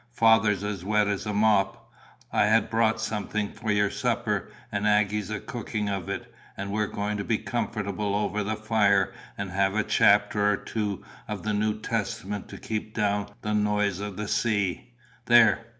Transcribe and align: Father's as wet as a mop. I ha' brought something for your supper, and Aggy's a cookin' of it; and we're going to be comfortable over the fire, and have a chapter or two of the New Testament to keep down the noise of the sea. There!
Father's 0.13 0.63
as 0.63 0.83
wet 0.83 1.07
as 1.07 1.27
a 1.27 1.31
mop. 1.35 1.93
I 2.31 2.49
ha' 2.49 2.67
brought 2.67 2.99
something 2.99 3.51
for 3.51 3.69
your 3.71 3.91
supper, 3.91 4.49
and 4.71 4.87
Aggy's 4.87 5.29
a 5.29 5.39
cookin' 5.39 5.87
of 5.89 6.09
it; 6.09 6.33
and 6.57 6.71
we're 6.71 6.87
going 6.87 7.17
to 7.17 7.23
be 7.23 7.37
comfortable 7.37 8.15
over 8.15 8.43
the 8.43 8.55
fire, 8.55 9.13
and 9.37 9.51
have 9.51 9.75
a 9.75 9.83
chapter 9.83 10.53
or 10.53 10.57
two 10.57 11.03
of 11.27 11.43
the 11.43 11.53
New 11.53 11.79
Testament 11.79 12.49
to 12.49 12.57
keep 12.57 12.95
down 12.95 13.29
the 13.43 13.53
noise 13.53 13.99
of 13.99 14.17
the 14.17 14.27
sea. 14.27 14.91
There! 15.27 15.67